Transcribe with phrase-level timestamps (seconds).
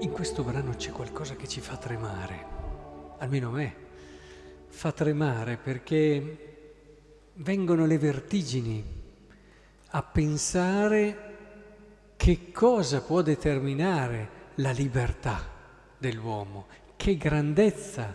[0.00, 2.44] in questo brano c'è qualcosa che ci fa tremare,
[3.18, 3.76] almeno a me,
[4.68, 8.84] fa tremare perché vengono le vertigini
[9.88, 11.34] a pensare
[12.16, 15.48] che cosa può determinare la libertà
[15.96, 18.14] dell'uomo, che grandezza,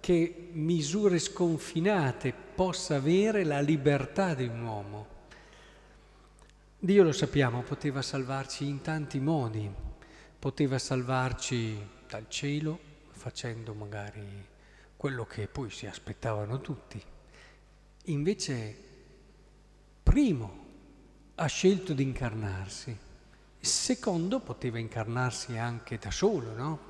[0.00, 5.06] che misure sconfinate possa avere la libertà di un uomo.
[6.78, 9.70] Dio lo sappiamo, poteva salvarci in tanti modi,
[10.42, 11.78] poteva salvarci
[12.08, 12.76] dal cielo
[13.10, 14.26] facendo magari
[14.96, 17.00] quello che poi si aspettavano tutti.
[18.06, 18.76] Invece,
[20.02, 20.64] primo,
[21.36, 22.98] ha scelto di incarnarsi.
[23.56, 26.80] Secondo, poteva incarnarsi anche da solo, no?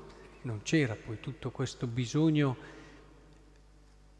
[0.41, 2.57] Non c'era poi tutto questo bisogno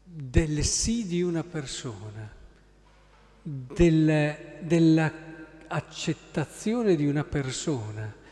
[0.04, 2.32] del sì di una persona,
[3.42, 8.22] del, dell'accettazione di una persona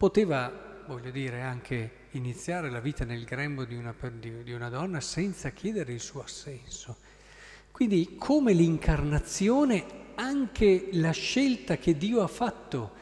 [0.00, 0.50] Poteva,
[0.86, 5.92] voglio dire, anche iniziare la vita nel grembo di una, di una donna senza chiedere
[5.92, 6.96] il suo assenso.
[7.70, 9.84] Quindi come l'incarnazione,
[10.14, 12.92] anche la scelta che Dio ha fatto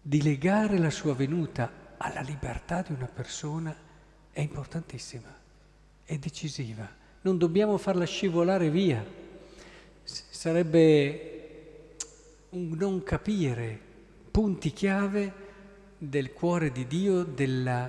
[0.00, 3.76] di legare la sua venuta alla libertà di una persona
[4.30, 5.38] è importantissima,
[6.02, 6.88] è decisiva.
[7.20, 9.04] Non dobbiamo farla scivolare via.
[10.02, 11.96] Sarebbe
[12.48, 13.90] un non capire
[14.30, 15.41] punti chiave
[16.08, 17.88] del cuore di Dio, della,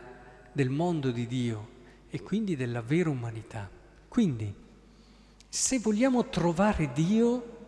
[0.51, 1.69] del mondo di Dio
[2.11, 3.67] e quindi della vera umanità.
[4.07, 4.53] Quindi,
[5.49, 7.65] se vogliamo trovare Dio,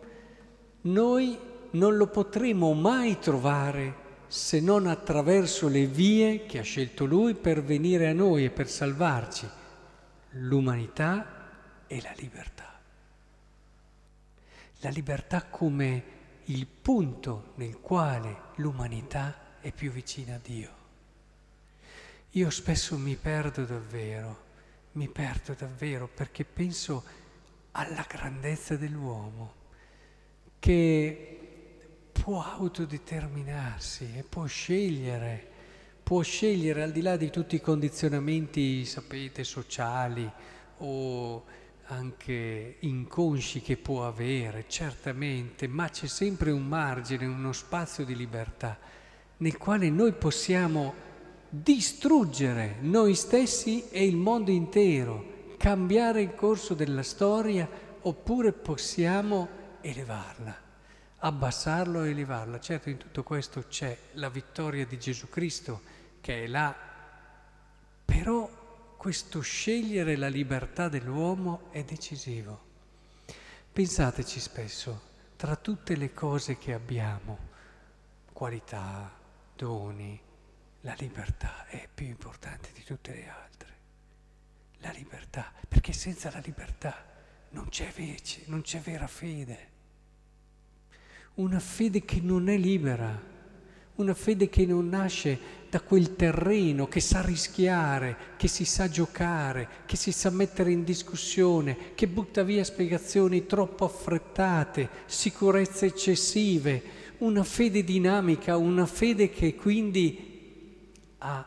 [0.82, 1.36] noi
[1.70, 7.64] non lo potremo mai trovare se non attraverso le vie che ha scelto Lui per
[7.64, 9.48] venire a noi e per salvarci,
[10.30, 12.78] l'umanità e la libertà.
[14.80, 16.04] La libertà come
[16.44, 20.70] il punto nel quale l'umanità è più vicina a Dio.
[22.30, 24.44] Io spesso mi perdo davvero,
[24.92, 27.02] mi perdo davvero perché penso
[27.72, 29.54] alla grandezza dell'uomo
[30.60, 31.40] che
[32.12, 35.50] può autodeterminarsi e può scegliere,
[36.00, 40.30] può scegliere al di là di tutti i condizionamenti, sapete, sociali
[40.78, 41.44] o
[41.86, 48.94] anche inconsci che può avere, certamente, ma c'è sempre un margine, uno spazio di libertà
[49.38, 50.94] nel quale noi possiamo
[51.48, 57.68] distruggere noi stessi e il mondo intero, cambiare il corso della storia
[58.02, 59.48] oppure possiamo
[59.80, 60.54] elevarla,
[61.18, 62.60] abbassarlo e elevarla.
[62.60, 65.80] Certo in tutto questo c'è la vittoria di Gesù Cristo
[66.20, 66.74] che è là,
[68.04, 72.64] però questo scegliere la libertà dell'uomo è decisivo.
[73.72, 75.00] Pensateci spesso,
[75.36, 77.38] tra tutte le cose che abbiamo,
[78.32, 79.15] qualità,
[79.56, 80.20] doni,
[80.82, 83.74] la libertà è più importante di tutte le altre.
[84.78, 87.04] La libertà, perché senza la libertà
[87.50, 89.74] non c'è vece, non c'è vera fede.
[91.34, 93.34] Una fede che non è libera
[93.96, 95.38] una fede che non nasce
[95.70, 100.84] da quel terreno, che sa rischiare, che si sa giocare, che si sa mettere in
[100.84, 106.82] discussione, che butta via spiegazioni troppo affrettate, sicurezze eccessive,
[107.18, 111.46] una fede dinamica, una fede che quindi ha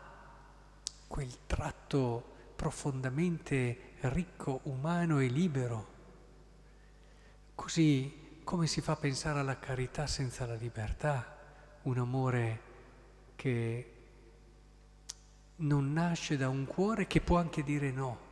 [1.07, 2.23] quel tratto
[2.55, 5.87] profondamente ricco, umano e libero.
[7.55, 8.11] Così
[8.43, 11.37] come si fa a pensare alla carità senza la libertà?
[11.83, 12.59] un amore
[13.35, 13.93] che
[15.57, 18.27] non nasce da un cuore che può anche dire no.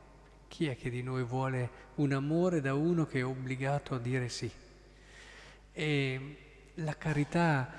[0.47, 4.29] Chi è che di noi vuole un amore da uno che è obbligato a dire
[4.29, 4.49] sì?
[5.71, 6.37] E
[6.79, 7.69] la carità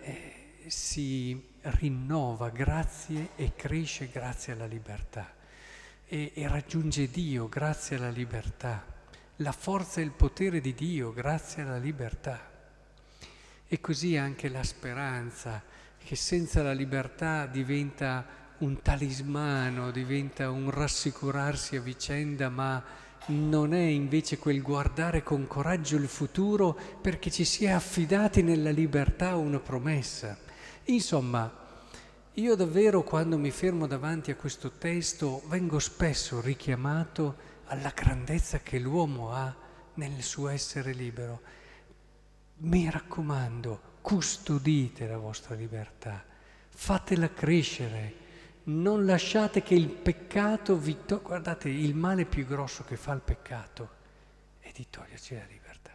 [0.00, 5.34] eh, si rinnova grazie e cresce grazie alla libertà
[6.06, 8.84] e, e raggiunge Dio grazie alla libertà,
[9.36, 12.54] la forza e il potere di Dio grazie alla libertà.
[13.68, 15.62] E così anche la speranza,
[15.98, 18.24] che senza la libertà diventa
[18.58, 22.82] un talismano, diventa un rassicurarsi a vicenda, ma
[23.26, 28.70] non è invece quel guardare con coraggio il futuro perché ci si è affidati nella
[28.70, 30.38] libertà a una promessa.
[30.84, 31.64] Insomma,
[32.34, 38.78] io davvero quando mi fermo davanti a questo testo vengo spesso richiamato alla grandezza che
[38.78, 39.54] l'uomo ha
[39.94, 41.40] nel suo essere libero
[42.58, 46.24] mi raccomando, custodite la vostra libertà,
[46.68, 48.14] fatela crescere,
[48.66, 51.22] non lasciate che il peccato vi toglie.
[51.22, 53.90] Guardate, il male più grosso che fa il peccato
[54.58, 55.92] è di toglierci la libertà.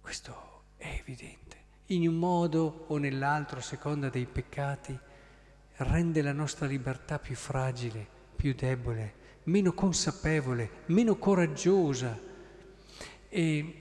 [0.00, 1.62] Questo è evidente.
[1.86, 4.98] In un modo o nell'altro, a seconda dei peccati,
[5.76, 8.06] rende la nostra libertà più fragile,
[8.36, 12.18] più debole, meno consapevole, meno coraggiosa.
[13.28, 13.80] E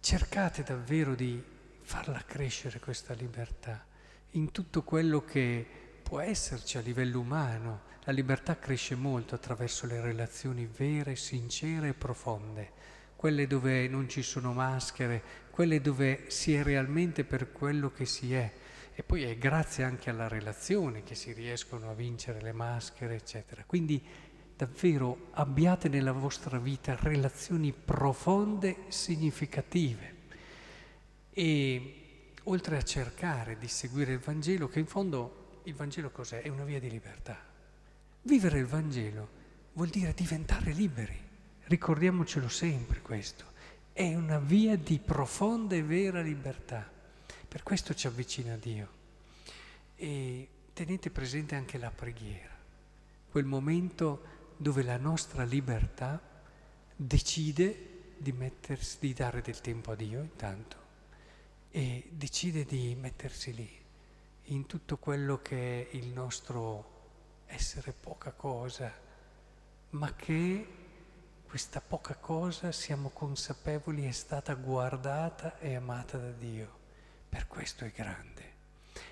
[0.00, 1.42] cercate davvero di
[1.80, 3.86] farla crescere questa libertà
[4.32, 5.66] in tutto quello che
[6.02, 7.82] può esserci a livello umano.
[8.04, 12.72] La libertà cresce molto attraverso le relazioni vere, sincere e profonde,
[13.16, 18.34] quelle dove non ci sono maschere, quelle dove si è realmente per quello che si
[18.34, 18.50] è.
[18.94, 23.64] E poi è grazie anche alla relazione che si riescono a vincere le maschere, eccetera.
[23.66, 24.02] Quindi
[24.56, 30.16] davvero abbiate nella vostra vita relazioni profonde, significative.
[31.30, 32.07] E
[32.44, 36.42] oltre a cercare di seguire il Vangelo, che in fondo il Vangelo cos'è?
[36.42, 37.38] È una via di libertà.
[38.22, 39.36] Vivere il Vangelo
[39.74, 41.18] vuol dire diventare liberi,
[41.64, 43.44] ricordiamocelo sempre questo,
[43.92, 46.90] è una via di profonda e vera libertà,
[47.46, 48.88] per questo ci avvicina a Dio.
[49.96, 52.56] E tenete presente anche la preghiera,
[53.30, 56.20] quel momento dove la nostra libertà
[56.94, 60.87] decide di, mettersi, di dare del tempo a Dio intanto
[61.70, 63.70] e decide di mettersi lì,
[64.44, 66.96] in tutto quello che è il nostro
[67.46, 68.92] essere poca cosa,
[69.90, 70.66] ma che
[71.46, 76.76] questa poca cosa siamo consapevoli è stata guardata e amata da Dio.
[77.28, 78.56] Per questo è grande.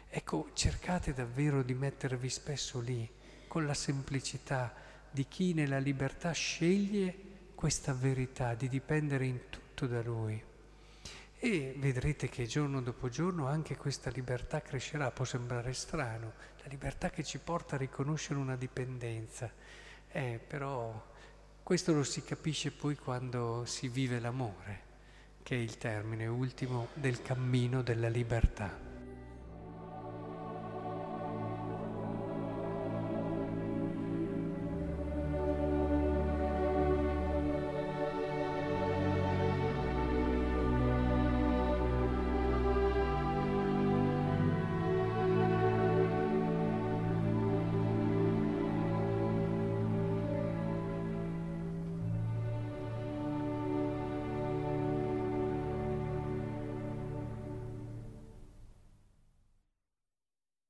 [0.08, 3.08] Ecco, cercate davvero di mettervi spesso lì,
[3.46, 4.74] con la semplicità
[5.10, 7.14] di chi nella libertà sceglie
[7.54, 10.42] questa verità, di dipendere in tutto da Lui.
[11.38, 17.10] E vedrete che giorno dopo giorno anche questa libertà crescerà, può sembrare strano, la libertà
[17.10, 19.52] che ci porta a riconoscere una dipendenza,
[20.08, 21.14] eh, però
[21.62, 24.80] questo lo si capisce poi quando si vive l'amore,
[25.42, 28.85] che è il termine ultimo del cammino della libertà.